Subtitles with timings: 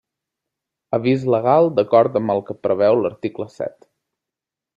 [0.97, 3.79] Avís legal d'acord amb el que preveu l'article set.